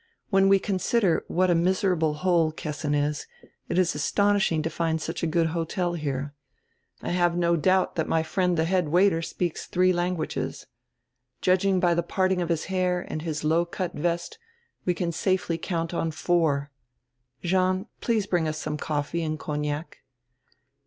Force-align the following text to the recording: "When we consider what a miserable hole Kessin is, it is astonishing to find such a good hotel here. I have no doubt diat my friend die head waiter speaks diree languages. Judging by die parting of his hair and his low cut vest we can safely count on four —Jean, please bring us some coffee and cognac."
"When 0.31 0.49
we 0.49 0.57
consider 0.57 1.23
what 1.27 1.51
a 1.51 1.53
miserable 1.53 2.15
hole 2.15 2.51
Kessin 2.51 2.95
is, 2.95 3.27
it 3.69 3.77
is 3.77 3.93
astonishing 3.93 4.63
to 4.63 4.69
find 4.71 4.99
such 4.99 5.21
a 5.21 5.27
good 5.27 5.49
hotel 5.53 5.93
here. 5.93 6.33
I 7.03 7.09
have 7.09 7.37
no 7.37 7.55
doubt 7.55 7.97
diat 7.97 8.07
my 8.07 8.23
friend 8.23 8.57
die 8.57 8.63
head 8.63 8.89
waiter 8.89 9.21
speaks 9.21 9.67
diree 9.67 9.93
languages. 9.93 10.65
Judging 11.39 11.79
by 11.79 11.93
die 11.93 12.01
parting 12.01 12.41
of 12.41 12.49
his 12.49 12.63
hair 12.65 13.05
and 13.09 13.21
his 13.21 13.43
low 13.43 13.63
cut 13.63 13.93
vest 13.93 14.39
we 14.85 14.95
can 14.95 15.11
safely 15.11 15.59
count 15.59 15.93
on 15.93 16.09
four 16.09 16.71
—Jean, 17.43 17.85
please 17.99 18.25
bring 18.25 18.47
us 18.47 18.57
some 18.57 18.77
coffee 18.77 19.21
and 19.21 19.37
cognac." 19.37 19.99